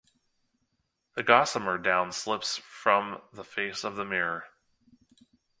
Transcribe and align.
The 1.13 1.21
gossamer 1.21 1.77
down 1.77 2.11
slips 2.11 2.57
from 2.57 3.21
the 3.31 3.43
face 3.43 3.83
of 3.83 3.97
the 3.97 4.03
mirror. 4.03 4.45